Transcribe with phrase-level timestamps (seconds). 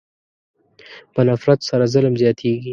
[1.13, 2.69] په نفرت سره ظلم زیاتېږي.